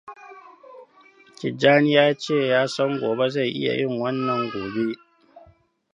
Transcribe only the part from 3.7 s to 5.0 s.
yin wannan gobe.